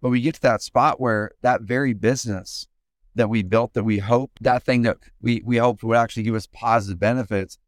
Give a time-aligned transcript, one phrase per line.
[0.00, 2.66] But we get to that spot where that very business
[3.14, 6.34] that we built, that we hope that thing that we, we hoped would actually give
[6.34, 7.58] us positive benefits,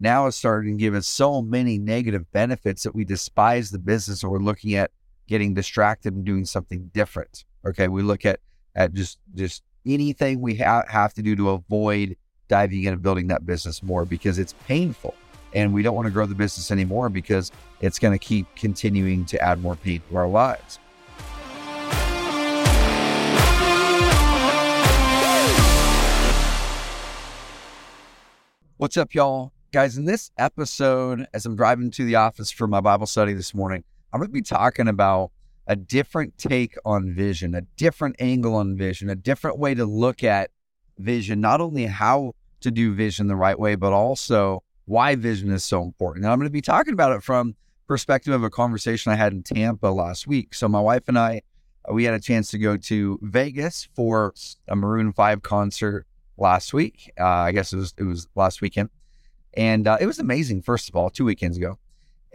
[0.00, 4.24] now is starting to give us so many negative benefits that we despise the business
[4.24, 4.90] or we're looking at
[5.28, 7.44] getting distracted and doing something different.
[7.66, 7.88] Okay.
[7.88, 8.40] We look at,
[8.74, 12.16] at just, just anything we ha- have to do to avoid
[12.48, 15.14] diving in and building that business more because it's painful
[15.54, 19.24] and we don't want to grow the business anymore because it's going to keep continuing
[19.26, 20.78] to add more pain to our lives.
[28.76, 29.52] What's up, y'all?
[29.70, 33.54] Guys, in this episode, as I'm driving to the office for my Bible study this
[33.54, 35.30] morning, I'm going to be talking about
[35.68, 40.24] a different take on vision, a different angle on vision, a different way to look
[40.24, 40.50] at
[40.98, 45.62] vision, not only how to do vision the right way, but also why vision is
[45.62, 46.24] so important.
[46.24, 47.54] And I'm going to be talking about it from
[47.86, 50.52] perspective of a conversation I had in Tampa last week.
[50.52, 51.42] So my wife and I,
[51.92, 54.34] we had a chance to go to Vegas for
[54.66, 57.12] a Maroon 5 concert last week.
[57.18, 58.90] Uh, I guess it was it was last weekend,
[59.54, 60.62] and uh, it was amazing.
[60.62, 61.78] First of all, two weekends ago,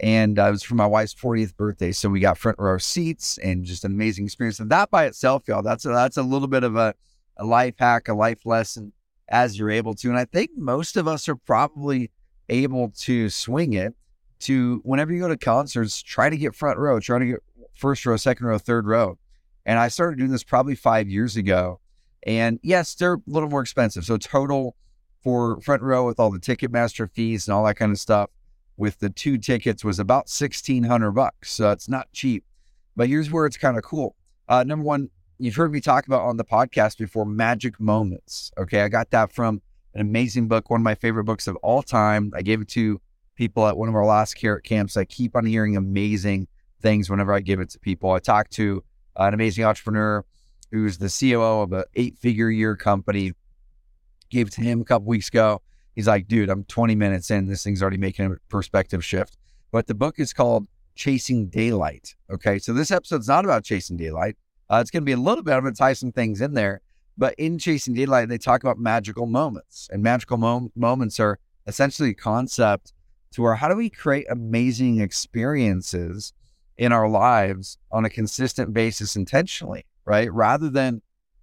[0.00, 3.38] and uh, it was for my wife's 40th birthday, so we got front row seats
[3.38, 4.60] and just an amazing experience.
[4.60, 6.94] And that by itself, y'all, that's a, that's a little bit of a,
[7.36, 8.92] a life hack, a life lesson
[9.28, 10.08] as you're able to.
[10.08, 12.10] And I think most of us are probably
[12.48, 13.94] able to swing it
[14.40, 17.40] to whenever you go to concerts, try to get front row, try to get
[17.74, 19.18] first row, second row, third row.
[19.66, 21.80] And I started doing this probably five years ago.
[22.24, 24.04] And yes, they're a little more expensive.
[24.04, 24.76] So total
[25.22, 28.30] for front row with all the Ticketmaster fees and all that kind of stuff
[28.76, 31.52] with the two tickets was about 1600 bucks.
[31.52, 32.44] So it's not cheap.
[32.96, 34.16] But here's where it's kind of cool.
[34.48, 38.50] Uh, number one, you've heard me talk about on the podcast before magic moments.
[38.58, 38.82] Okay.
[38.82, 39.60] I got that from
[39.94, 42.32] an amazing book, one of my favorite books of all time.
[42.34, 43.00] I gave it to
[43.36, 44.96] people at one of our last carrot camps.
[44.96, 46.48] I keep on hearing amazing
[46.80, 48.12] things whenever I give it to people.
[48.12, 48.82] I talked to
[49.16, 50.24] an amazing entrepreneur
[50.70, 53.32] who's the COO of an eight figure year company.
[54.30, 55.62] Gave it to him a couple weeks ago.
[55.94, 57.46] He's like, dude, I'm 20 minutes in.
[57.46, 59.36] This thing's already making a perspective shift.
[59.72, 62.14] But the book is called Chasing Daylight.
[62.30, 62.58] Okay.
[62.58, 64.36] So this episode's not about chasing daylight.
[64.68, 65.54] Uh, it's going to be a little bit.
[65.54, 66.80] I'm going to tie some things in there.
[67.18, 69.88] But in Chasing Daylight, they talk about magical moments.
[69.92, 72.92] And magical mom- moments are essentially a concept
[73.32, 76.32] to where how do we create amazing experiences
[76.78, 79.84] in our lives on a consistent basis intentionally?
[80.04, 80.32] Right?
[80.32, 81.02] Rather than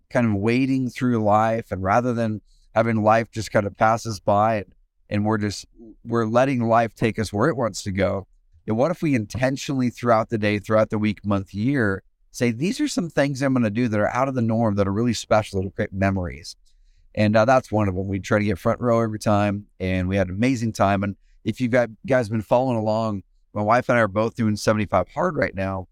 [0.09, 2.41] kind of wading through life and rather than
[2.73, 4.65] having life just kind of pass us by
[5.09, 5.65] and, we're just
[6.03, 8.27] we're letting life take us where it wants to go.
[8.67, 12.79] And what if we intentionally throughout the day, throughout the week, month, year, say these
[12.81, 14.93] are some things I'm going to do that are out of the norm, that are
[14.93, 16.55] really special, that'll create memories.
[17.15, 18.07] And uh, that's one of them.
[18.07, 21.03] We try to get front row every time, and we had an amazing time.
[21.03, 24.55] And if you guys have been following along, my wife and I are both doing
[24.55, 25.87] 75 hard right now.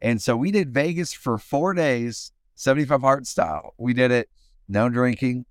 [0.00, 3.74] And so we did Vegas for four days, 75 hard style.
[3.78, 4.28] We did it,
[4.68, 5.44] no drinking.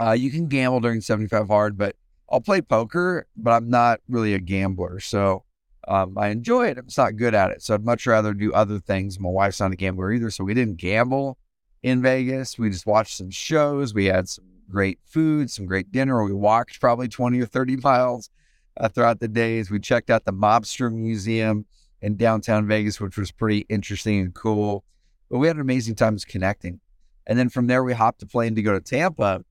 [0.00, 1.96] Uh, you can gamble during 75 hard, but
[2.30, 5.00] I'll play poker, but I'm not really a gambler.
[5.00, 5.44] So
[5.86, 6.78] um, I enjoy it.
[6.78, 7.62] I'm just not good at it.
[7.62, 9.18] So I'd much rather do other things.
[9.18, 10.30] My wife's not a gambler either.
[10.30, 11.38] So we didn't gamble
[11.82, 12.58] in Vegas.
[12.58, 13.94] We just watched some shows.
[13.94, 16.22] We had some great food, some great dinner.
[16.22, 18.28] We walked probably 20 or 30 miles
[18.76, 19.70] uh, throughout the days.
[19.70, 21.64] We checked out the Mobster Museum
[22.02, 24.84] in downtown Vegas, which was pretty interesting and cool.
[25.30, 26.80] But we had an amazing time connecting.
[27.26, 29.44] And then from there, we hopped a plane to go to Tampa.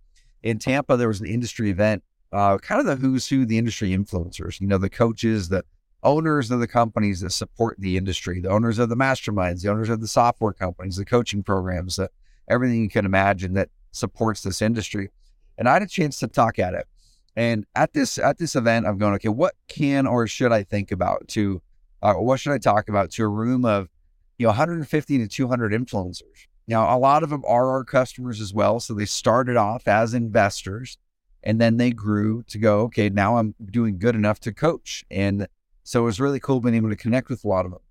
[0.43, 3.89] In Tampa, there was an industry event, uh, kind of the who's who, the industry
[3.89, 5.63] influencers, you know, the coaches, the
[6.03, 9.89] owners of the companies that support the industry, the owners of the masterminds, the owners
[9.89, 12.09] of the software companies, the coaching programs, the,
[12.47, 15.09] everything you can imagine that supports this industry.
[15.57, 16.87] And I had a chance to talk at it.
[17.35, 20.91] And at this at this event, I'm going, okay, what can or should I think
[20.91, 21.61] about to
[22.01, 23.89] uh, what should I talk about to a room of,
[24.37, 26.47] you know, 150 to 200 influencers.
[26.67, 28.79] Now, a lot of them are our customers as well.
[28.79, 30.97] So they started off as investors
[31.43, 35.05] and then they grew to go, okay, now I'm doing good enough to coach.
[35.09, 35.47] And
[35.83, 37.81] so it was really cool being able to connect with a lot of them.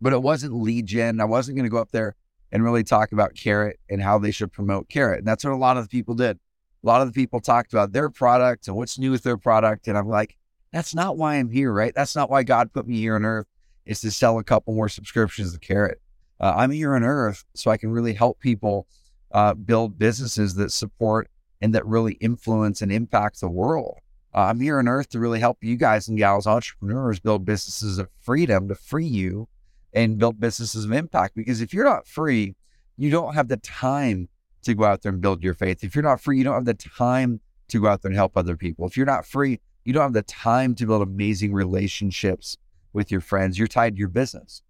[0.00, 1.20] But it wasn't lead gen.
[1.20, 2.14] I wasn't going to go up there
[2.52, 5.18] and really talk about Carrot and how they should promote Carrot.
[5.18, 6.38] And that's what a lot of the people did.
[6.84, 9.88] A lot of the people talked about their product and what's new with their product.
[9.88, 10.36] And I'm like,
[10.72, 11.94] that's not why I'm here, right?
[11.94, 13.46] That's not why God put me here on earth
[13.86, 16.00] is to sell a couple more subscriptions to Carrot.
[16.40, 18.86] Uh, I'm here on earth so I can really help people
[19.32, 21.28] uh, build businesses that support
[21.60, 23.98] and that really influence and impact the world.
[24.34, 27.98] Uh, I'm here on earth to really help you guys and gals, entrepreneurs, build businesses
[27.98, 29.48] of freedom to free you
[29.92, 31.34] and build businesses of impact.
[31.34, 32.54] Because if you're not free,
[32.96, 34.28] you don't have the time
[34.62, 35.82] to go out there and build your faith.
[35.82, 38.36] If you're not free, you don't have the time to go out there and help
[38.36, 38.86] other people.
[38.86, 42.56] If you're not free, you don't have the time to build amazing relationships
[42.92, 43.58] with your friends.
[43.58, 44.62] You're tied to your business.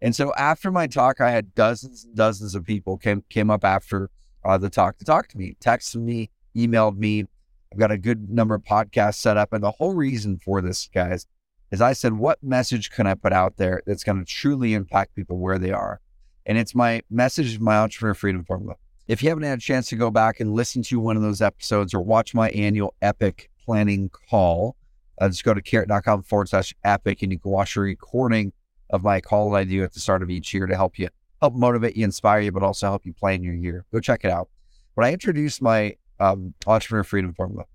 [0.00, 3.64] And so after my talk, I had dozens and dozens of people came came up
[3.64, 4.10] after
[4.44, 7.24] uh, the talk to talk to me, texted me, emailed me.
[7.72, 9.52] I've got a good number of podcasts set up.
[9.52, 11.26] And the whole reason for this, guys,
[11.70, 15.14] is I said, what message can I put out there that's going to truly impact
[15.14, 16.00] people where they are?
[16.46, 18.76] And it's my message, my entrepreneur freedom formula.
[19.06, 21.42] If you haven't had a chance to go back and listen to one of those
[21.42, 24.76] episodes or watch my annual epic planning call,
[25.20, 28.50] uh, just go to carrot.com forward slash epic and you can watch a recording
[28.88, 31.10] of my call that I do at the start of each year to help you,
[31.42, 33.84] help motivate you, inspire you, but also help you plan your year.
[33.92, 34.48] Go check it out.
[34.94, 37.66] When I introduced my um, entrepreneur freedom formula,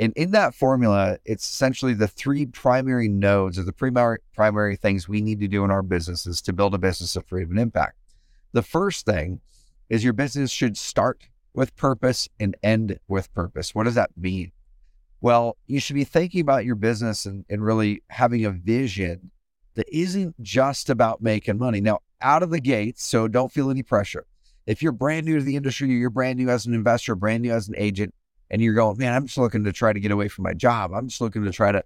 [0.00, 5.08] and in that formula, it's essentially the three primary nodes or the primary primary things
[5.08, 7.96] we need to do in our businesses to build a business of freedom and impact.
[8.52, 9.40] The first thing
[9.88, 13.72] is your business should start with purpose and end with purpose.
[13.72, 14.50] What does that mean?
[15.22, 19.30] Well, you should be thinking about your business and, and really having a vision
[19.74, 21.80] that isn't just about making money.
[21.80, 24.26] Now, out of the gates, so don't feel any pressure.
[24.66, 27.52] If you're brand new to the industry, you're brand new as an investor, brand new
[27.52, 28.12] as an agent,
[28.50, 30.92] and you're going, man, I'm just looking to try to get away from my job.
[30.92, 31.84] I'm just looking to try to,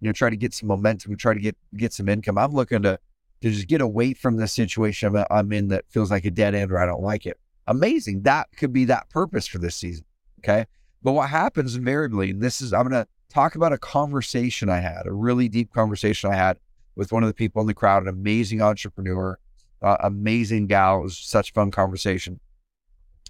[0.00, 2.38] you know, try to get some momentum, try to get get some income.
[2.38, 2.98] I'm looking to
[3.42, 6.72] to just get away from the situation I'm in that feels like a dead end
[6.72, 7.38] or I don't like it.
[7.66, 8.22] Amazing.
[8.22, 10.06] That could be that purpose for this season.
[10.40, 10.66] Okay.
[11.02, 14.80] But what happens invariably, and this is, I'm going to talk about a conversation I
[14.80, 16.58] had, a really deep conversation I had
[16.96, 19.38] with one of the people in the crowd, an amazing entrepreneur,
[19.82, 21.00] uh, amazing gal.
[21.00, 22.40] It was such fun conversation.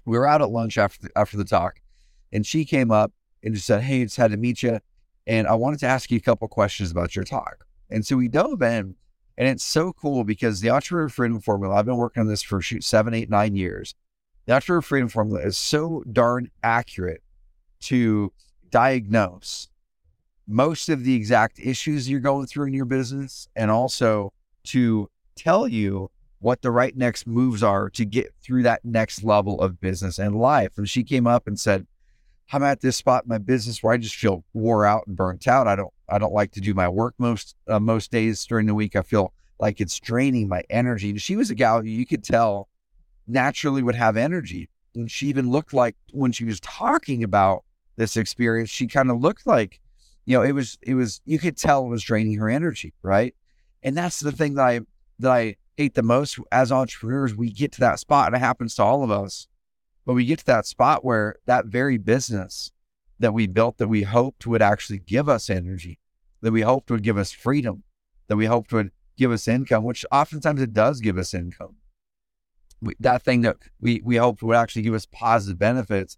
[0.05, 1.81] We were out at lunch after the, after the talk,
[2.31, 3.11] and she came up
[3.43, 4.79] and just said, Hey, just had to meet you.
[5.27, 7.65] And I wanted to ask you a couple questions about your talk.
[7.91, 8.95] And so we dove in,
[9.37, 12.61] and it's so cool because the Entrepreneur Freedom Formula, I've been working on this for
[12.61, 13.93] shoot seven, eight, nine years.
[14.45, 17.21] The Entrepreneur Freedom Formula is so darn accurate
[17.81, 18.31] to
[18.69, 19.69] diagnose
[20.47, 24.33] most of the exact issues you're going through in your business and also
[24.63, 26.09] to tell you
[26.39, 30.35] what the right next moves are to get through that next level of business and
[30.35, 30.77] life.
[30.77, 31.85] And she came up and said,
[32.51, 35.47] I'm at this spot in my business where I just feel wore out and burnt
[35.47, 35.67] out.
[35.67, 38.73] I don't I don't like to do my work most uh, most days during the
[38.73, 38.95] week.
[38.95, 41.11] I feel like it's draining my energy.
[41.11, 42.67] And she was a gal you could tell
[43.27, 44.69] naturally would have energy.
[44.95, 47.63] And she even looked like when she was talking about
[47.99, 49.79] this experience, she kind of looked like,
[50.25, 53.35] you know, it was it was you could tell it was draining her energy, right?
[53.83, 54.79] And that's the thing that I
[55.19, 57.35] that I hate the most as entrepreneurs.
[57.35, 59.47] We get to that spot, and it happens to all of us
[60.09, 62.71] but we get to that spot where that very business
[63.19, 65.99] that we built that we hoped would actually give us energy,
[66.41, 67.83] that we hoped would give us freedom,
[68.27, 71.75] that we hoped would give us income, which oftentimes it does give us income.
[72.81, 76.17] We, that thing that we, we hoped would actually give us positive benefits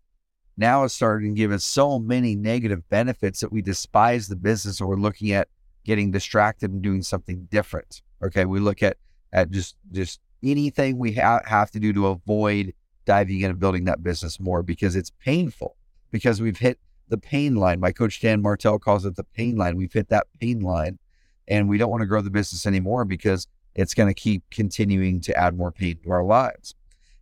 [0.57, 4.81] now is starting to give us so many negative benefits that we despise the business
[4.81, 5.47] or we're looking at
[5.85, 8.01] getting distracted and doing something different.
[8.23, 8.45] Okay.
[8.45, 8.97] We look at,
[9.33, 12.73] at just, just anything we ha- have to do to avoid
[13.05, 15.75] diving in and building that business more because it's painful
[16.11, 17.79] because we've hit the pain line.
[17.79, 19.75] My coach Dan Martell calls it the pain line.
[19.75, 20.99] We've hit that pain line
[21.47, 25.21] and we don't want to grow the business anymore because it's going to keep continuing
[25.21, 26.75] to add more pain to our lives.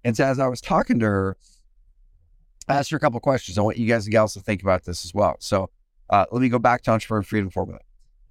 [0.04, 1.38] And so as I was talking to her,
[2.70, 3.58] Asked her a couple questions.
[3.58, 5.36] I want you guys and gals to think about this as well.
[5.40, 5.70] So
[6.10, 7.80] uh, let me go back to Entrepreneur Freedom Formula.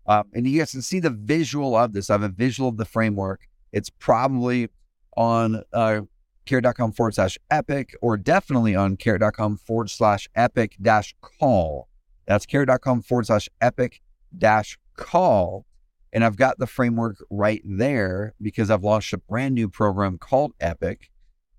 [0.06, 2.08] Um, and you guys can see the visual of this.
[2.08, 3.42] I have a visual of the framework.
[3.72, 4.68] It's probably
[5.16, 6.02] on uh,
[6.46, 11.88] carrot.com forward slash epic, or definitely on carrot.com forward slash epic dash call.
[12.26, 14.00] That's carrot.com forward slash epic
[14.36, 15.66] dash call.
[16.12, 20.52] And I've got the framework right there because I've launched a brand new program called
[20.58, 21.10] Epic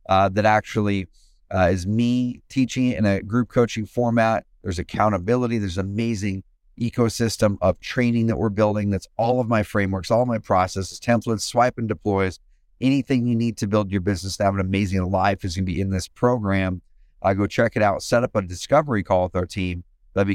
[0.08, 1.08] uh, that actually
[1.54, 4.46] uh, is me teaching in a group coaching format.
[4.64, 6.44] There's accountability, there's amazing
[6.80, 8.90] ecosystem of training that we're building.
[8.90, 12.40] That's all of my frameworks, all my processes, templates, swipe and deploys
[12.82, 15.72] anything you need to build your business to have an amazing life is going to
[15.72, 16.82] be in this program.
[17.22, 18.02] Uh, go check it out.
[18.02, 19.84] Set up a discovery call with our team.
[20.14, 20.28] That'd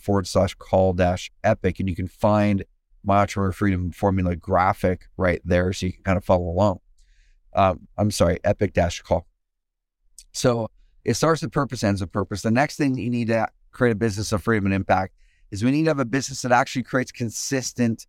[0.00, 1.80] forward slash call dash epic.
[1.80, 2.64] And you can find
[3.04, 6.80] my Entrepreneur Freedom Formula graphic right there so you can kind of follow along.
[7.54, 9.26] Um, I'm sorry, epic dash call.
[10.32, 10.70] So
[11.04, 12.42] it starts with purpose, ends with purpose.
[12.42, 15.14] The next thing you need to create a business of freedom and impact
[15.50, 18.06] is we need to have a business that actually creates consistent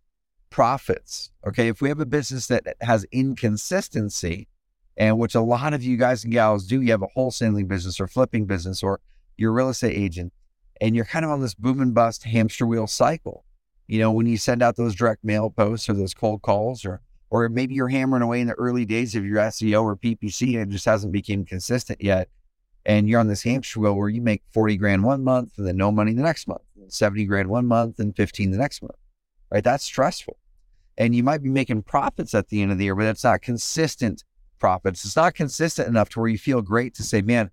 [0.50, 1.30] profits.
[1.46, 1.68] Okay.
[1.68, 4.48] If we have a business that has inconsistency,
[4.96, 8.00] and which a lot of you guys and gals do, you have a wholesaling business
[8.00, 9.00] or flipping business or
[9.36, 10.32] you're a real estate agent,
[10.80, 13.44] and you're kind of on this boom and bust hamster wheel cycle.
[13.86, 17.00] You know, when you send out those direct mail posts or those cold calls, or
[17.30, 20.70] or maybe you're hammering away in the early days of your SEO or PPC and
[20.70, 22.28] it just hasn't become consistent yet.
[22.86, 25.76] And you're on this hamster wheel where you make 40 grand one month and then
[25.76, 28.94] no money the next month, 70 grand one month and 15 the next month
[29.50, 29.64] right?
[29.64, 30.36] That's stressful.
[30.96, 33.40] and you might be making profits at the end of the year, but it's not
[33.40, 34.24] consistent
[34.58, 35.04] profits.
[35.04, 37.50] It's not consistent enough to where you feel great to say, man,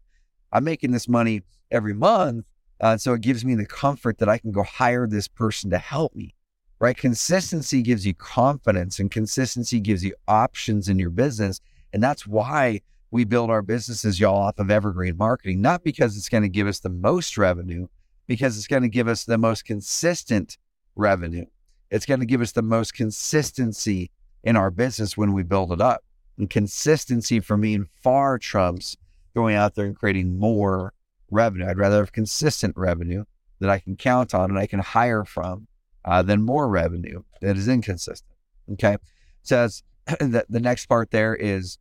[0.51, 2.45] I'm making this money every month.
[2.81, 5.77] Uh, so it gives me the comfort that I can go hire this person to
[5.77, 6.33] help me,
[6.79, 6.97] right?
[6.97, 11.59] Consistency gives you confidence and consistency gives you options in your business.
[11.93, 16.29] And that's why we build our businesses, y'all, off of evergreen marketing, not because it's
[16.29, 17.87] going to give us the most revenue,
[18.27, 20.57] because it's going to give us the most consistent
[20.95, 21.45] revenue.
[21.91, 24.11] It's going to give us the most consistency
[24.43, 26.03] in our business when we build it up.
[26.37, 28.97] And consistency for me and far trumps
[29.33, 30.93] going out there and creating more
[31.31, 31.67] revenue.
[31.67, 33.23] I'd rather have consistent revenue
[33.59, 35.67] that I can count on and I can hire from
[36.05, 38.31] uh, than more revenue that is inconsistent.
[38.73, 38.97] Okay.
[39.41, 39.83] Says
[40.19, 41.77] that the next part there is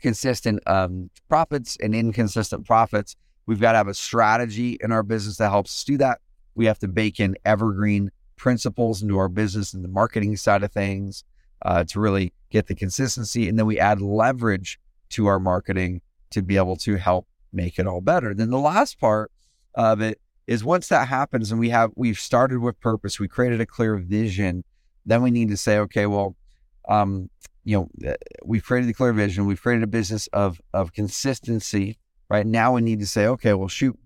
[0.00, 3.16] consistent um, profits and inconsistent profits.
[3.46, 6.20] We've got to have a strategy in our business that helps us do that.
[6.54, 10.72] We have to bake in evergreen principles into our business and the marketing side of
[10.72, 11.24] things
[11.62, 13.48] uh, to really get the consistency.
[13.48, 14.78] And then we add leverage
[15.10, 18.34] to our marketing to be able to help make it all better.
[18.34, 19.30] Then the last part
[19.74, 23.60] of it is once that happens and we have we've started with purpose, we created
[23.60, 24.64] a clear vision,
[25.04, 26.36] then we need to say, okay, well,
[26.88, 27.28] um,
[27.64, 31.98] you know, uh, we've created a clear vision, we've created a business of of consistency.
[32.28, 33.96] Right now, we need to say, okay, well, shoot,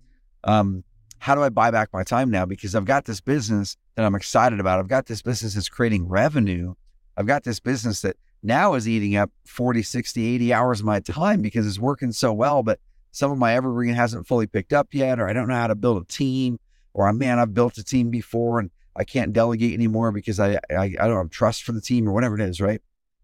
[0.45, 0.85] um,
[1.21, 2.45] how do I buy back my time now?
[2.45, 4.79] Because I've got this business that I'm excited about.
[4.79, 6.75] I've got this business that's creating revenue.
[7.17, 11.01] I've got this business that now is eating up 40, 60, 80 hours of my
[11.01, 12.63] time because it's working so well.
[12.63, 12.81] But
[13.13, 15.75] some of my evergreen hasn't fully picked up yet, or I don't know how to
[15.75, 16.59] build a team,
[16.95, 20.59] or I'm man, I've built a team before and I can't delegate anymore because I,
[20.71, 22.81] I, I don't have trust for the team or whatever it is, right?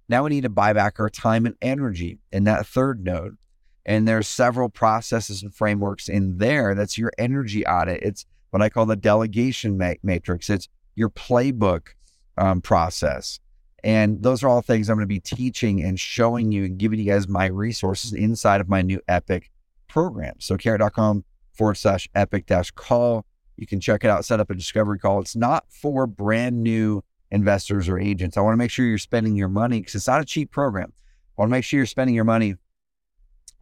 [0.08, 3.36] Now we need to buy back our time and energy in that third node.
[3.84, 6.74] And there's several processes and frameworks in there.
[6.74, 8.02] That's your energy audit.
[8.02, 10.50] It's what I call the delegation ma- matrix.
[10.50, 11.88] It's your playbook
[12.36, 13.38] um, process.
[13.84, 16.98] And those are all things I'm going to be teaching and showing you and giving
[16.98, 19.50] you guys my resources inside of my new Epic
[19.96, 20.34] program.
[20.40, 21.24] So carrot.com
[21.54, 23.24] forward slash epic dash call.
[23.56, 25.22] You can check it out, set up a discovery call.
[25.22, 28.36] It's not for brand new investors or agents.
[28.36, 30.92] I want to make sure you're spending your money because it's not a cheap program.
[30.92, 32.56] I want to make sure you're spending your money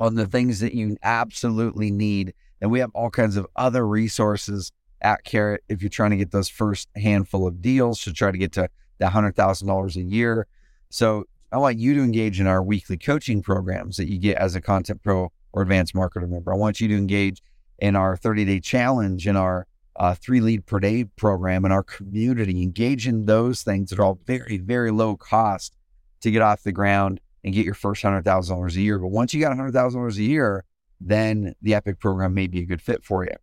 [0.01, 2.35] on the things that you absolutely need.
[2.61, 4.73] And we have all kinds of other resources
[5.03, 8.39] at Carrot if you're trying to get those first handful of deals to try to
[8.39, 10.49] get to that $100,000 a year.
[10.91, 14.57] So I want you to engage in our weekly coaching programs that you get as
[14.57, 16.53] a Content Pro or Advanced Marketer member.
[16.53, 17.41] I want you to engage
[17.79, 21.85] in our 30 day challenge, in our uh, three lead per day program, in our
[21.85, 22.61] community.
[22.61, 25.77] Engage in those things that are all very, very low cost
[26.21, 28.99] to get off the ground and get your first $100,000 a year.
[28.99, 30.65] But once you got $100,000 a year,
[31.01, 33.35] then the Epic program may be a good fit for you.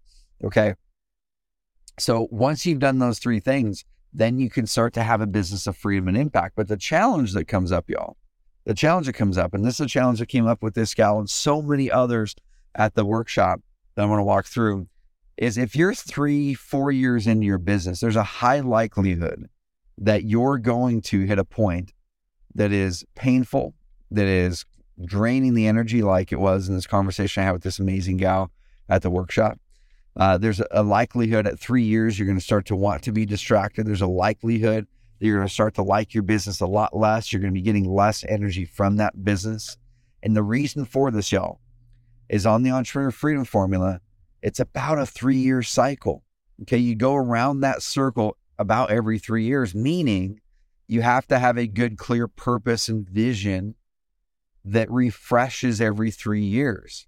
[0.44, 0.74] Okay.
[1.98, 5.66] So once you've done those three things, then you can start to have a business
[5.66, 6.56] of freedom and impact.
[6.58, 8.18] But the challenge that comes up, y'all,
[8.66, 10.94] the challenge that comes up, and this is a challenge that came up with this
[10.94, 12.36] gal and so many others
[12.76, 13.62] at the workshop
[13.96, 14.88] that I want to walk through,
[15.38, 19.50] is if you're three, four years into your business, there's a high likelihood
[19.98, 21.94] that you're going to hit a point
[22.54, 23.74] that is painful,
[24.12, 24.66] that is
[25.04, 28.52] draining the energy, like it was in this conversation I had with this amazing gal
[28.90, 29.60] at the workshop.
[30.16, 33.26] Uh, there's a likelihood at three years you're going to start to want to be
[33.26, 33.88] distracted.
[33.88, 34.86] There's a likelihood
[35.26, 37.32] you're going to start to like your business a lot less.
[37.32, 39.78] You're going to be getting less energy from that business.
[40.24, 41.60] And the reason for this, y'all,
[42.30, 44.02] is on the Entrepreneur Freedom Formula.
[44.42, 46.24] It's about a three year cycle.
[46.64, 46.78] Okay.
[46.78, 50.40] You go around that circle about every three years, meaning
[50.88, 53.76] you have to have a good, clear purpose and vision
[54.64, 57.08] that refreshes every three years.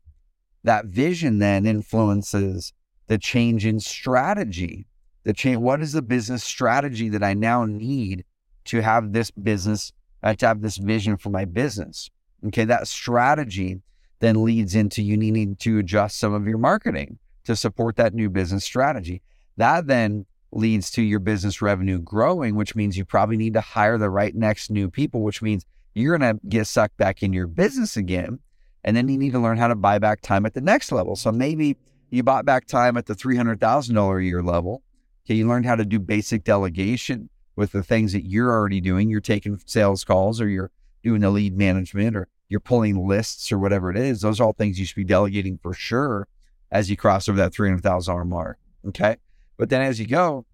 [0.63, 2.73] That vision then influences
[3.07, 4.87] the change in strategy.
[5.23, 5.57] The change.
[5.57, 8.25] What is the business strategy that I now need
[8.65, 12.09] to have this business, uh, to have this vision for my business?
[12.47, 13.81] Okay, that strategy
[14.19, 18.29] then leads into you needing to adjust some of your marketing to support that new
[18.29, 19.21] business strategy.
[19.57, 23.97] That then leads to your business revenue growing, which means you probably need to hire
[23.97, 27.47] the right next new people, which means you're going to get sucked back in your
[27.47, 28.39] business again.
[28.83, 31.15] And then you need to learn how to buy back time at the next level.
[31.15, 31.77] So maybe
[32.09, 34.83] you bought back time at the $300,000 a year level.
[35.25, 39.09] Okay, you learned how to do basic delegation with the things that you're already doing.
[39.09, 43.59] You're taking sales calls or you're doing the lead management or you're pulling lists or
[43.59, 44.21] whatever it is.
[44.21, 46.27] Those are all things you should be delegating for sure
[46.71, 48.57] as you cross over that $300,000 mark.
[48.87, 49.17] Okay.
[49.57, 50.45] But then as you go,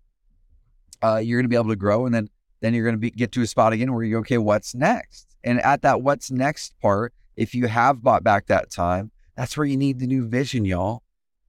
[1.02, 3.10] uh, you're going to be able to grow and then, then you're going to be,
[3.10, 5.36] get to a spot again where you go, okay, what's next?
[5.44, 9.66] And at that what's next part, if you have bought back that time, that's where
[9.66, 11.02] you need the new vision, y'all.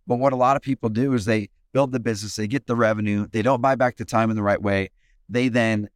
[0.07, 2.77] But what a lot of people do is they build the business, they get the
[2.77, 4.91] revenue, they don't buy back the time in the right way.
[5.29, 5.89] They then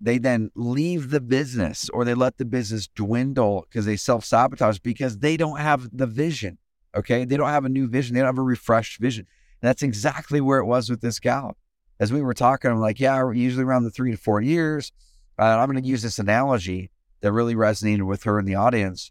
[0.00, 4.78] they then leave the business or they let the business dwindle because they self sabotage
[4.78, 6.58] because they don't have the vision.
[6.94, 7.24] Okay.
[7.24, 8.14] They don't have a new vision.
[8.14, 9.26] They don't have a refreshed vision.
[9.60, 11.56] That's exactly where it was with this gal.
[11.98, 14.92] As we were talking, I'm like, yeah, usually around the three to four years.
[15.38, 16.90] Uh, I'm going to use this analogy
[17.20, 19.10] that really resonated with her in the audience.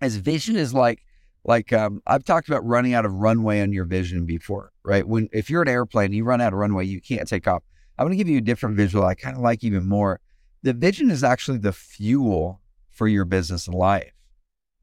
[0.00, 1.03] As vision is like,
[1.44, 5.06] like um, I've talked about running out of runway on your vision before, right?
[5.06, 7.62] When if you're an airplane, you run out of runway, you can't take off.
[7.98, 10.20] I'm going to give you a different visual I kind of like even more.
[10.62, 12.60] The vision is actually the fuel
[12.90, 14.12] for your business and life,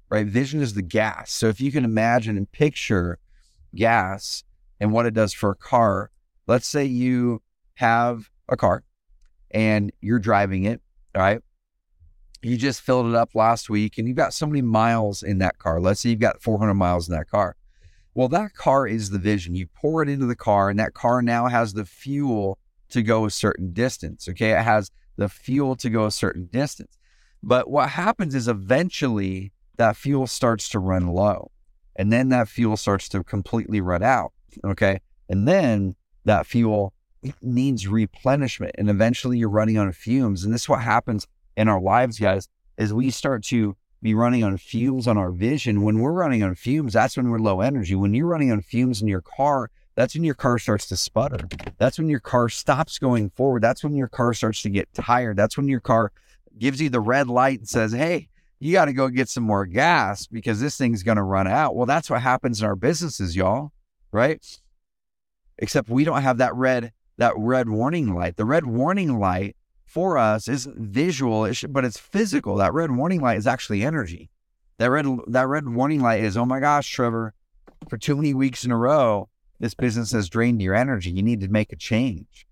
[0.10, 0.28] right?
[0.28, 1.32] Vision is the gas.
[1.32, 3.18] So if you can imagine and picture
[3.76, 4.44] gas
[4.80, 6.12] and what it does for a car,
[6.48, 7.42] let's say you
[7.76, 8.84] have a car
[9.50, 10.82] and you're driving it,
[11.16, 11.42] right?
[12.44, 15.60] You just filled it up last week and you've got so many miles in that
[15.60, 15.80] car.
[15.80, 17.56] Let's say you've got 400 miles in that car.
[18.14, 19.56] Well, that car is the vision.
[19.56, 22.58] You pour it into the car, and that car now has the fuel
[22.90, 24.28] to go a certain distance.
[24.28, 24.52] Okay.
[24.52, 26.98] It has the fuel to go a certain distance.
[27.42, 31.52] But what happens is eventually that fuel starts to run low.
[31.96, 34.34] And then that fuel starts to completely run out.
[34.66, 35.00] Okay.
[35.30, 35.96] And then
[36.26, 36.94] that fuel
[37.42, 38.74] needs replenishment.
[38.78, 40.44] And eventually you're running on fumes.
[40.44, 44.44] And this is what happens in our lives, guys, is we start to be running
[44.44, 45.84] on fumes on our vision.
[45.84, 47.96] When we're running on fumes, that's when we're low energy.
[47.96, 51.48] When you're running on fumes in your car, that's when your car starts to sputter.
[51.78, 53.62] That's when your car stops going forward.
[53.62, 55.38] That's when your car starts to get tired.
[55.38, 56.12] That's when your car
[56.58, 58.30] gives you the red light and says, Hey,
[58.60, 61.76] you got to go get some more gas because this thing's going to run out.
[61.76, 63.72] Well, that's what happens in our businesses, y'all,
[64.12, 64.44] right?
[65.58, 68.38] Except we don't have that red that red warning light.
[68.38, 69.56] The red warning light
[69.92, 72.56] for us isn't visual, but it's physical.
[72.56, 74.30] That red warning light is actually energy.
[74.78, 77.34] That red that red warning light is, oh my gosh, Trevor,
[77.90, 79.28] for too many weeks in a row,
[79.60, 81.12] this business has drained your energy.
[81.12, 82.48] You need to make a change.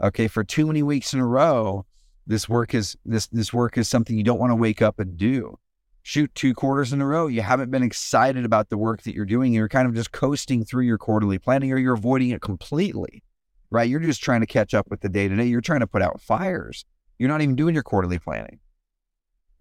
[0.00, 1.84] Okay, for too many weeks in a row,
[2.24, 5.16] this work is this this work is something you don't want to wake up and
[5.16, 5.58] do.
[6.02, 7.26] Shoot two quarters in a row.
[7.26, 9.52] You haven't been excited about the work that you're doing.
[9.52, 13.24] You're kind of just coasting through your quarterly planning or you're avoiding it completely.
[13.70, 13.88] Right?
[13.88, 15.44] You're just trying to catch up with the day to day.
[15.44, 16.84] You're trying to put out fires.
[17.18, 18.60] You're not even doing your quarterly planning.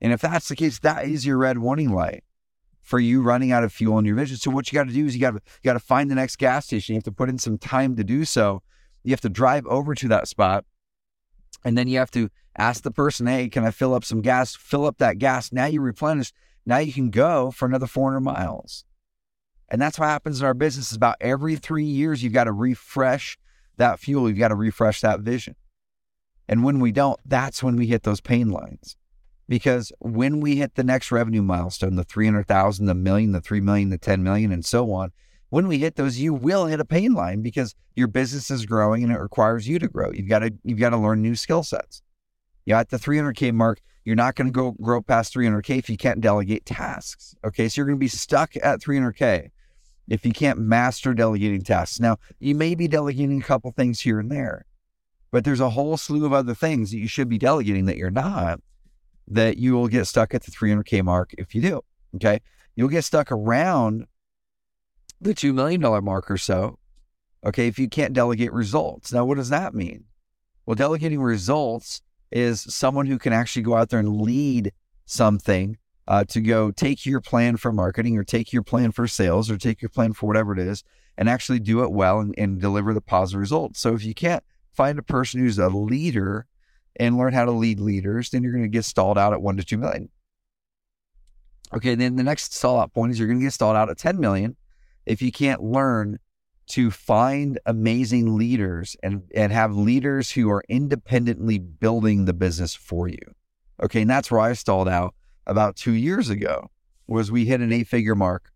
[0.02, 2.24] And if that's the case, that is your red warning light
[2.86, 4.38] for you running out of fuel in your vision.
[4.38, 6.16] So what you got to do is you got to you got to find the
[6.16, 6.94] next gas station.
[6.94, 8.62] You have to put in some time to do so.
[9.04, 10.66] You have to drive over to that spot,
[11.64, 14.56] and then you have to ask the person, "Hey, can I fill up some gas?"
[14.56, 15.52] Fill up that gas.
[15.52, 16.32] Now you replenish.
[16.66, 18.86] Now you can go for another 400 miles.
[19.70, 20.92] And that's what happens in our business.
[20.92, 23.38] Is about every three years you've got to refresh
[23.78, 24.30] that fuel.
[24.30, 25.56] You've got to refresh that vision.
[26.48, 28.98] And when we don't, that's when we hit those pain lines
[29.48, 33.90] because when we hit the next revenue milestone, the 300,000, the million, the 3 million,
[33.90, 35.12] the 10 million, and so on,
[35.50, 39.04] when we hit those, you will hit a pain line because your business is growing
[39.04, 40.12] and it requires you to grow.
[40.12, 42.02] You've got to, you've got to learn new skill sets.
[42.66, 45.98] Yeah, at the 300K mark, you're not going to go grow past 300K if you
[45.98, 47.36] can't delegate tasks.
[47.44, 47.70] Okay.
[47.70, 49.50] So you're going to be stuck at 300K
[50.08, 52.00] if you can't master delegating tasks.
[52.00, 54.66] Now, you may be delegating a couple things here and there,
[55.32, 58.12] but there's a whole slew of other things that you should be delegating that you're
[58.12, 58.60] not
[59.28, 61.82] that you will get stuck at the 300K mark if you do.
[62.16, 62.40] Okay.
[62.76, 64.06] You'll get stuck around
[65.22, 66.80] the $2 million mark or so.
[67.46, 67.68] Okay.
[67.68, 69.12] If you can't delegate results.
[69.12, 70.06] Now, what does that mean?
[70.66, 74.72] Well, delegating results is someone who can actually go out there and lead
[75.06, 79.50] something uh, to go take your plan for marketing or take your plan for sales
[79.50, 80.84] or take your plan for whatever it is
[81.18, 83.80] and actually do it well and, and deliver the positive results.
[83.80, 86.46] So if you can't find a person who's a leader
[86.98, 89.58] and learn how to lead leaders, then you're going to get stalled out at one
[89.58, 90.10] to two million.
[91.74, 93.98] Okay, then the next stall out point is you're going to get stalled out at
[93.98, 94.56] 10 million
[95.06, 96.20] if you can't learn
[96.68, 103.08] to find amazing leaders and, and have leaders who are independently building the business for
[103.08, 103.20] you.
[103.82, 105.15] Okay, and that's where I stalled out
[105.48, 106.70] about two years ago
[107.08, 108.52] was we hit an eight figure mark.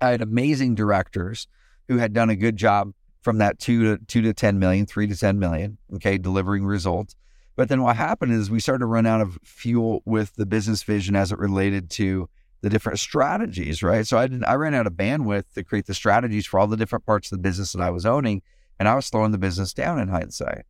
[0.00, 1.48] I had amazing directors
[1.88, 5.06] who had done a good job from that two to two to 10 million, three
[5.06, 7.16] to 10 million, okay, delivering results.
[7.56, 10.82] But then what happened is we started to run out of fuel with the business
[10.82, 12.28] vision as it related to
[12.60, 14.06] the different strategies, right?
[14.06, 16.76] So I didn't, I ran out of bandwidth to create the strategies for all the
[16.76, 18.42] different parts of the business that I was owning.
[18.78, 20.64] And I was slowing the business down in hindsight.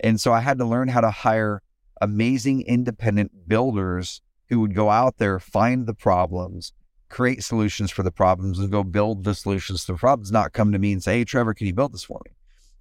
[0.00, 1.62] And so I had to learn how to hire
[2.02, 6.72] amazing independent builders who would go out there, find the problems,
[7.08, 10.72] create solutions for the problems and go build the solutions to the problems, not come
[10.72, 12.32] to me and say, Hey, Trevor, can you build this for me?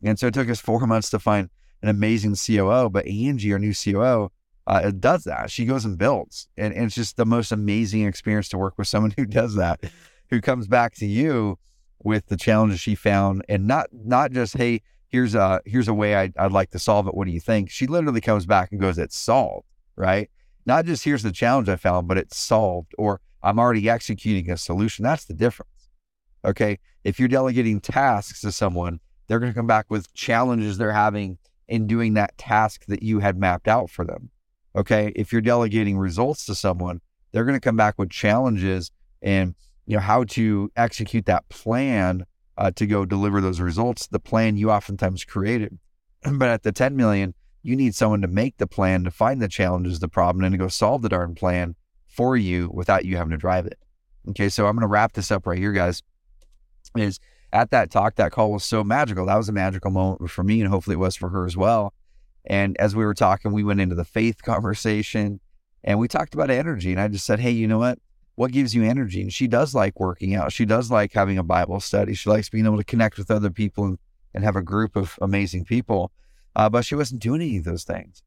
[0.09, 1.49] And so it took us four months to find
[1.83, 4.31] an amazing COO, but Angie, our new COO,
[4.67, 5.51] uh, does that.
[5.51, 6.47] She goes and builds.
[6.57, 9.81] And, and, it's just the most amazing experience to work with someone who does that,
[10.29, 11.59] who comes back to you
[12.03, 14.81] with the challenges she found and not, not just, Hey,
[15.11, 17.13] here's a here's a way I'd, I'd like to solve it.
[17.13, 17.69] What do you think?
[17.69, 20.29] She literally comes back and goes, it's solved, right?
[20.65, 24.57] Not just here's the challenge I found, but it's solved, or I'm already executing a
[24.57, 25.03] solution.
[25.03, 25.89] That's the difference.
[26.45, 26.79] Okay.
[27.03, 31.37] If you're delegating tasks to someone, they're going to come back with challenges they're having
[31.67, 34.29] in doing that task that you had mapped out for them.
[34.75, 35.11] Okay.
[35.15, 39.95] If you're delegating results to someone, they're going to come back with challenges and you
[39.95, 42.25] know how to execute that plan
[42.61, 44.05] uh, to go deliver those results.
[44.05, 45.79] The plan you oftentimes created,
[46.23, 49.47] but at the 10 million, you need someone to make the plan to find the
[49.47, 51.75] challenges, the problem, and to go solve the darn plan
[52.07, 53.79] for you without you having to drive it.
[54.29, 56.03] Okay, so I'm going to wrap this up right here, guys.
[56.95, 57.19] Is
[57.51, 59.25] at that talk, that call was so magical.
[59.25, 61.95] That was a magical moment for me, and hopefully it was for her as well.
[62.45, 65.39] And as we were talking, we went into the faith conversation
[65.83, 66.91] and we talked about energy.
[66.91, 67.99] And I just said, Hey, you know what?
[68.41, 69.21] What gives you energy?
[69.21, 70.51] And she does like working out.
[70.51, 72.15] She does like having a Bible study.
[72.15, 73.99] She likes being able to connect with other people and,
[74.33, 76.11] and have a group of amazing people.
[76.55, 78.23] Uh, but she wasn't doing any of those things.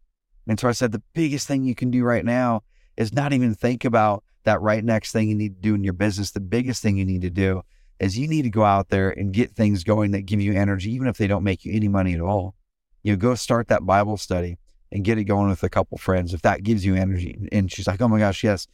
[0.46, 2.62] And so I said, the biggest thing you can do right now
[2.96, 5.94] is not even think about that right next thing you need to do in your
[5.94, 6.30] business.
[6.30, 7.62] The biggest thing you need to do
[7.98, 10.92] is you need to go out there and get things going that give you energy,
[10.92, 12.54] even if they don't make you any money at all.
[13.02, 14.58] You know, go start that Bible study
[14.92, 17.48] and get it going with a couple friends if that gives you energy.
[17.50, 18.68] And she's like, oh my gosh, yes.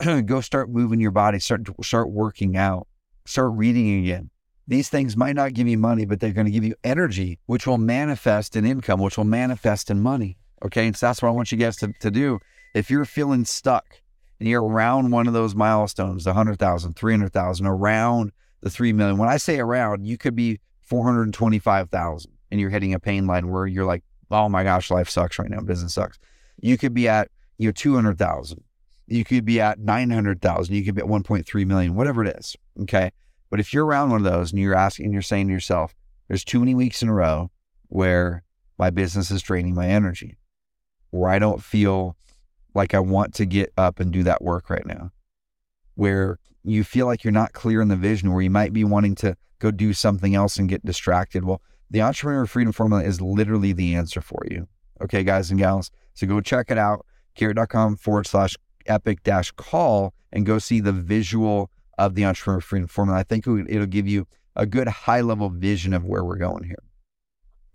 [0.24, 2.86] go start moving your body, start start working out,
[3.26, 4.30] start reading again.
[4.68, 7.66] These things might not give you money, but they're going to give you energy, which
[7.66, 10.36] will manifest in income, which will manifest in money.
[10.64, 10.86] Okay.
[10.86, 12.38] And so that's what I want you guys to, to do.
[12.74, 14.00] If you're feeling stuck
[14.38, 19.18] and you're around one of those milestones, the 100,000, 300,000, around the 3 million.
[19.18, 23.66] When I say around, you could be 425,000 and you're hitting a pain line where
[23.66, 25.60] you're like, oh my gosh, life sucks right now.
[25.60, 26.18] Business sucks.
[26.60, 27.28] You could be at,
[27.58, 28.62] you know, 200,000.
[29.12, 30.74] You could be at 900,000.
[30.74, 32.56] You could be at 1.3 million, whatever it is.
[32.80, 33.10] Okay.
[33.50, 35.94] But if you're around one of those and you're asking, and you're saying to yourself,
[36.28, 37.50] there's too many weeks in a row
[37.88, 38.42] where
[38.78, 40.38] my business is draining my energy,
[41.10, 42.16] where I don't feel
[42.74, 45.10] like I want to get up and do that work right now,
[45.94, 49.14] where you feel like you're not clear in the vision, where you might be wanting
[49.16, 51.44] to go do something else and get distracted.
[51.44, 54.68] Well, the Entrepreneur Freedom Formula is literally the answer for you.
[55.02, 55.90] Okay, guys and gals.
[56.14, 60.92] So go check it out, carrot.com forward slash epic dash call and go see the
[60.92, 63.20] visual of the Entrepreneur Freedom Formula.
[63.20, 66.82] I think it'll give you a good high level vision of where we're going here.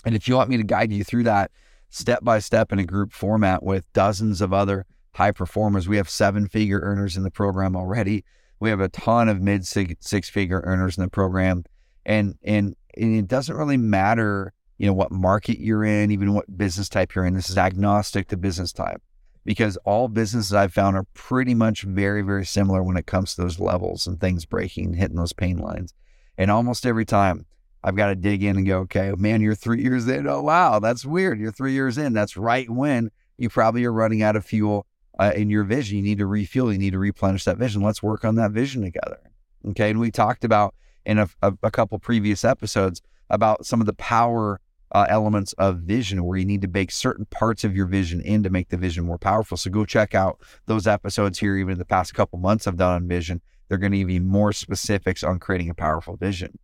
[0.05, 1.51] And if you want me to guide you through that
[1.89, 6.09] step by step in a group format with dozens of other high performers, we have
[6.09, 8.23] seven figure earners in the program already.
[8.59, 11.63] We have a ton of mid six figure earners in the program,
[12.05, 16.57] and and and it doesn't really matter, you know, what market you're in, even what
[16.57, 17.35] business type you're in.
[17.35, 19.01] This is agnostic to business type
[19.47, 23.41] because all businesses I've found are pretty much very very similar when it comes to
[23.41, 25.93] those levels and things breaking, hitting those pain lines.
[26.37, 27.45] And almost every time
[27.81, 30.27] I've got to dig in and go, okay, man, you're three years in.
[30.27, 31.39] Oh wow, that's weird.
[31.39, 32.11] You're three years in.
[32.11, 34.85] That's right when you probably are running out of fuel
[35.17, 35.95] uh, in your vision.
[35.95, 37.81] You need to refuel, you need to replenish that vision.
[37.81, 39.21] Let's work on that vision together.
[39.69, 39.91] Okay.
[39.91, 43.93] And we talked about in a, a, a couple previous episodes about some of the
[43.93, 44.59] power
[44.91, 48.43] uh, elements of vision where you need to bake certain parts of your vision in
[48.43, 49.57] to make the vision more powerful.
[49.57, 52.93] So go check out those episodes here, even in the past couple months I've done
[52.93, 53.41] on vision.
[53.67, 56.57] They're going to give you more specifics on creating a powerful vision.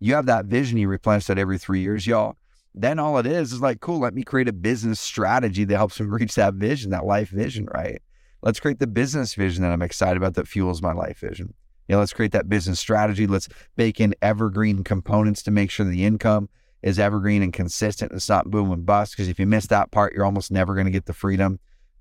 [0.00, 2.36] You have that vision, you replenish that every three years, y'all
[2.76, 5.98] then all it is is like, cool, let me create a business strategy that helps
[5.98, 8.00] me reach that vision, that life vision, right?
[8.42, 11.54] Let's create the business vision that I'm excited about that fuels my life vision.
[11.88, 13.26] You let's create that business strategy.
[13.26, 16.48] Let's bake in evergreen components to make sure the income
[16.82, 18.12] is evergreen and consistent.
[18.12, 20.86] It's not boom and bust because if you miss that part, you're almost never going
[20.86, 21.58] to get the freedom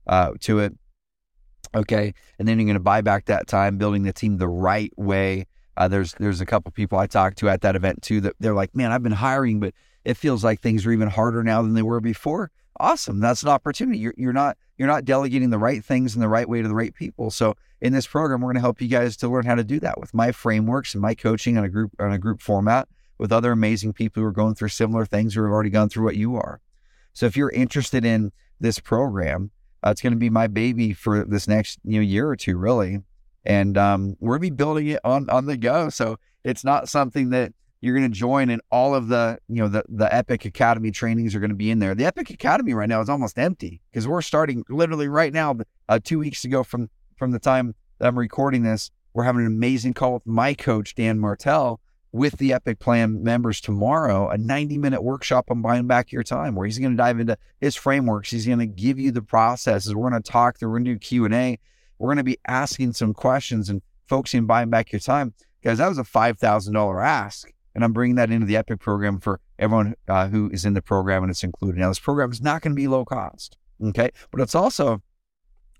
[0.07, 0.73] uh, to it.
[1.73, 4.93] Okay, and then you're going to buy back that time, building the team the right
[4.97, 5.47] way.
[5.75, 8.53] Uh, there's there's a couple people I talked to at that event too that they're
[8.53, 9.73] like, man, I've been hiring, but
[10.05, 12.51] it feels like things are even harder now than they were before.
[12.79, 13.19] Awesome.
[13.19, 13.97] That's an opportunity.
[13.99, 16.75] You're, you're not you're not delegating the right things in the right way to the
[16.75, 17.31] right people.
[17.31, 19.79] So in this program, we're going to help you guys to learn how to do
[19.79, 23.31] that with my frameworks and my coaching on a group on a group format with
[23.31, 26.15] other amazing people who are going through similar things or have already gone through what
[26.15, 26.61] you are.
[27.13, 29.51] So if you're interested in this program,
[29.85, 32.57] uh, it's going to be my baby for this next you know year or two,
[32.57, 32.99] really.
[33.45, 35.89] And um, we're going to be building it on on the go.
[35.89, 37.53] So it's not something that
[37.85, 41.35] you're going to join and all of the you know the the epic academy trainings
[41.35, 44.07] are going to be in there the epic academy right now is almost empty because
[44.07, 45.55] we're starting literally right now
[45.87, 49.47] uh, two weeks ago from from the time that i'm recording this we're having an
[49.47, 51.79] amazing call with my coach dan martell
[52.15, 56.55] with the epic plan members tomorrow a 90 minute workshop on buying back your time
[56.55, 58.31] where he's going to dive into his frameworks.
[58.31, 59.93] He's going to give you the processes.
[59.93, 61.59] We're going to talk through we're going to do q&a
[61.99, 65.33] we're going to be asking some questions and focusing on buying back your time.
[65.61, 69.41] Guys, that was a $5000 ask and I'm bringing that into the Epic program for
[69.59, 71.81] everyone uh, who is in the program and it's included.
[71.81, 75.01] Now, this program is not going to be low cost, okay, but it's also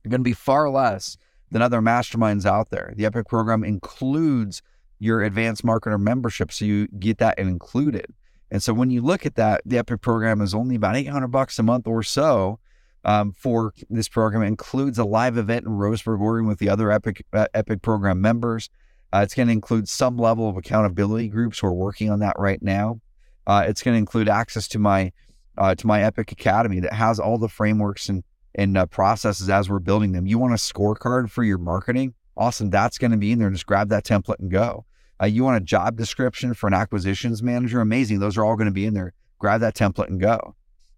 [0.04, 1.16] going to be far less
[1.50, 2.94] than other masterminds out there.
[2.98, 4.62] The Epic program includes
[5.06, 8.08] your advanced marketer membership, so you get that included.
[8.52, 11.58] And so when you look at that, the Epic program is only about 800 bucks
[11.60, 12.60] a month or so
[13.04, 14.44] um, for this program.
[14.44, 18.22] It includes a live event in Roseburg, Oregon with the other Epic uh, Epic program
[18.22, 18.70] members.
[19.14, 21.64] Uh, it's going to include some level of accountability groups.
[21.64, 23.00] We're working on that right now.
[23.48, 25.12] Uh, it's going to include access to my
[25.58, 28.24] uh, to my Epic Academy that has all the frameworks and
[28.56, 30.26] and uh, processes as we're building them.
[30.26, 32.14] You want a scorecard for your marketing?
[32.38, 33.50] Awesome, that's going to be in there.
[33.50, 34.86] Just grab that template and go.
[35.22, 37.82] Uh, you want a job description for an acquisitions manager?
[37.82, 38.20] Amazing.
[38.20, 39.14] Those are all going to be in there.
[39.40, 40.56] Grab that template and go.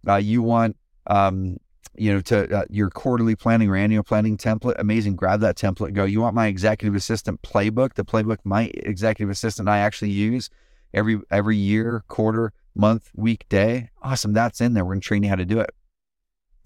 [0.08, 0.76] Uh, you want
[1.08, 1.58] um,
[1.98, 4.76] you know, to uh, your quarterly planning or annual planning template.
[4.78, 5.16] Amazing.
[5.16, 5.94] Grab that template.
[5.94, 6.06] Go.
[6.06, 7.96] You want my executive assistant playbook?
[7.96, 10.50] The playbook my executive assistant I actually use
[10.94, 13.90] every every year, quarter, month, week, day.
[14.02, 14.34] Awesome.
[14.34, 14.86] That's in there.
[14.86, 15.72] We're gonna train you how to do it.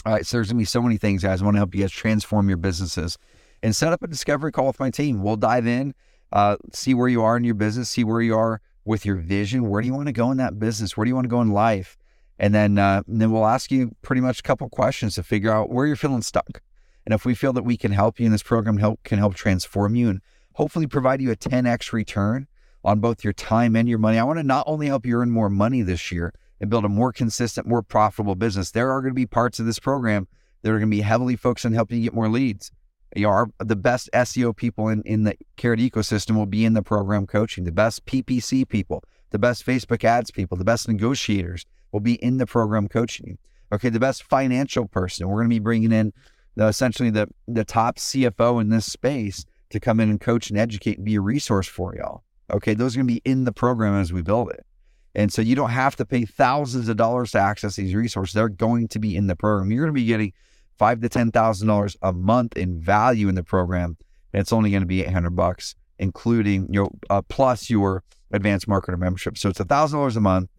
[0.05, 0.25] All right.
[0.25, 1.41] So there's gonna be so many things, guys.
[1.41, 3.17] I want to help you guys transform your businesses
[3.63, 5.23] and set up a discovery call with my team.
[5.23, 5.93] We'll dive in,
[6.32, 9.70] uh, see where you are in your business, see where you are with your vision.
[9.70, 10.96] Where do you want to go in that business?
[10.96, 11.98] Where do you want to go in life?
[12.39, 15.52] And then, uh, and then we'll ask you pretty much a couple questions to figure
[15.52, 16.62] out where you're feeling stuck.
[17.06, 19.36] And if we feel that we can help you in this program, help can help
[19.36, 20.22] transform you and
[20.54, 22.48] hopefully provide you a 10x return
[22.84, 24.17] on both your time and your money.
[24.17, 26.89] I want to not only help you earn more money this year and build a
[26.89, 28.72] more consistent, more profitable business.
[28.72, 30.28] There are going to be parts of this program
[30.62, 32.72] that are going to be heavily focused on helping you get more leads.
[33.15, 36.74] You know, our, the best SEO people in, in the Carrot ecosystem will be in
[36.74, 41.65] the program coaching, the best PPC people, the best Facebook ads people, the best negotiators,
[41.91, 43.38] will be in the program coaching.
[43.74, 45.28] Okay, the best financial person.
[45.28, 46.13] We're going to be bringing in
[46.56, 50.60] the, essentially the the top CFO in this space to come in and coach and
[50.60, 52.24] educate and be a resource for y'all.
[52.52, 54.65] Okay, those are going to be in the program as we build it.
[55.15, 58.34] And so you don't have to pay thousands of dollars to access these resources.
[58.34, 59.71] They're going to be in the program.
[59.71, 60.34] You're going to be getting
[60.82, 63.98] five to ten thousand dollars a month in value in the program.
[64.34, 68.67] And it's only going to be eight hundred bucks, including your uh, plus your advanced
[68.67, 69.38] marketer membership.
[69.38, 70.50] So it's a thousand dollars a month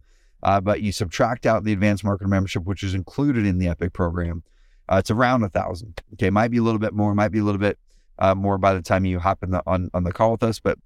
[0.43, 3.93] uh, but you subtract out the advanced marketer membership, which is included in the Epic
[3.93, 4.43] program.
[4.91, 6.01] Uh, it's around a thousand.
[6.13, 7.79] Okay, might be a little bit more, might be a little bit
[8.19, 10.59] uh, more by the time you hop in the, on on the call with us,
[10.59, 10.77] but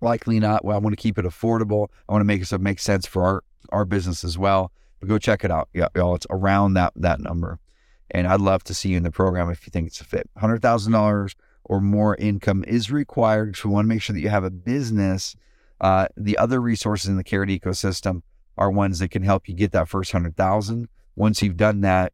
[0.00, 0.64] likely not.
[0.64, 1.88] Well, I want to keep it affordable.
[2.08, 4.72] I want to make it so it makes sense for our our business as well.
[4.98, 6.16] But go check it out, yeah, y'all.
[6.16, 7.60] It's around that that number,
[8.10, 10.28] and I'd love to see you in the program if you think it's a fit.
[10.36, 13.56] Hundred thousand dollars or more income is required.
[13.56, 15.34] So we want to make sure that you have a business.
[15.80, 18.22] Uh, the other resources in the Carrot ecosystem
[18.56, 20.88] are ones that can help you get that first hundred thousand.
[21.16, 22.12] Once you've done that,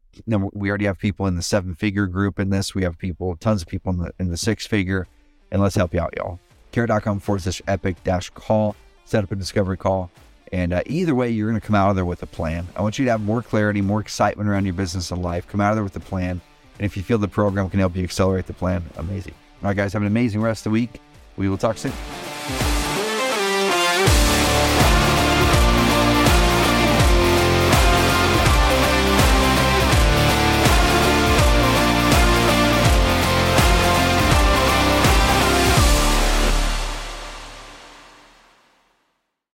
[0.53, 2.73] we already have people in the seven figure group in this.
[2.73, 5.07] We have people, tons of people in the in the six figure,
[5.51, 6.39] and let's help you out, y'all.
[6.71, 8.75] Carrot.com forward slash epic dash call.
[9.05, 10.09] Set up a discovery call.
[10.53, 12.67] And uh, either way, you're going to come out of there with a plan.
[12.75, 15.47] I want you to have more clarity, more excitement around your business and life.
[15.47, 16.41] Come out of there with a plan.
[16.77, 19.33] And if you feel the program can help you accelerate the plan, amazing.
[19.63, 21.01] All right, guys, have an amazing rest of the week.
[21.37, 21.93] We will talk soon.